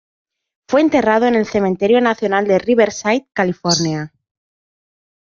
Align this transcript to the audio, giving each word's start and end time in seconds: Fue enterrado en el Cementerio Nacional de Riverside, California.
Fue 0.67 0.81
enterrado 0.81 1.27
en 1.27 1.35
el 1.35 1.45
Cementerio 1.45 2.01
Nacional 2.01 2.47
de 2.47 2.57
Riverside, 2.57 3.27
California. 3.33 4.11